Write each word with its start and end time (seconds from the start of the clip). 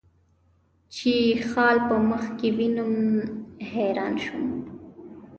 چې 0.93 1.11
یې 1.27 1.35
خال 1.49 1.77
په 1.87 1.95
مخ 2.09 2.23
کې 2.37 2.49
وینم، 2.57 2.95
حیران 3.71 4.13
شوم. 4.23 4.45